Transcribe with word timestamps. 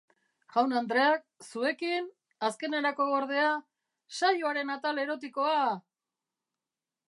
Jaun-andreak, 0.53 1.21
zuekin, 1.47 2.07
azkenerako 2.49 3.09
gordea, 3.11 3.53
saioaren 4.21 4.73
atal 4.79 5.03
erotikoa! 5.07 5.65